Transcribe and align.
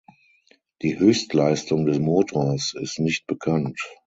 Die 0.81 0.97
Höchstleistung 0.97 1.85
des 1.85 1.99
Motors 1.99 2.73
ist 2.75 2.97
nicht 2.97 3.27
bekannt. 3.27 3.79